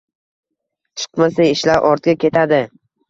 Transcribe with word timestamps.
chiqmasa, 1.01 1.47
ishlar 1.57 1.87
ortga 1.91 2.17
ketadi. 2.25 2.61